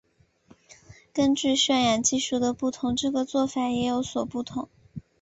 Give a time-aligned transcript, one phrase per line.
[1.13, 4.67] 根据渲染技术的不同这个做法也有所不同。